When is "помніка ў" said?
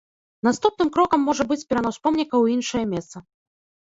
2.07-2.45